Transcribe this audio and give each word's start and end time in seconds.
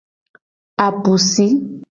Apusi. 0.85 1.47